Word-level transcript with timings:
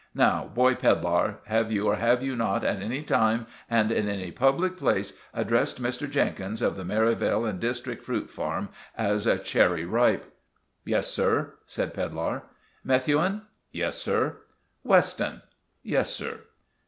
Now, 0.15 0.47
boy 0.51 0.73
Pedlar, 0.73 1.41
have 1.45 1.71
you 1.71 1.85
or 1.85 1.97
have 1.97 2.23
you 2.23 2.35
not, 2.35 2.63
at 2.63 2.81
any 2.81 3.03
time 3.03 3.45
and 3.69 3.91
in 3.91 4.09
any 4.09 4.31
public 4.31 4.75
place, 4.75 5.13
addressed 5.31 5.79
Mr. 5.79 6.09
Jenkins, 6.09 6.63
of 6.63 6.75
the 6.75 6.83
Merivale 6.83 7.45
and 7.45 7.59
District 7.59 8.03
Fruit 8.03 8.27
Farm, 8.27 8.69
as 8.97 9.29
'Cherry 9.43 9.85
Ripe'?" 9.85 10.25
"Yes, 10.85 11.11
sir," 11.11 11.53
said 11.67 11.93
Pedlar. 11.93 12.41
"Methuen?" 12.83 13.43
"Yes, 13.71 13.95
sir." 13.99 14.37
"Weston?" 14.83 15.43
"Yes, 15.83 16.11
sir." 16.11 16.39